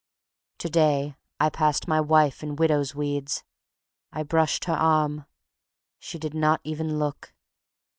[0.57, 3.43] To day I passed my wife in widow's weeds.
[4.11, 5.27] I brushed her arm.
[5.99, 7.35] She did not even look.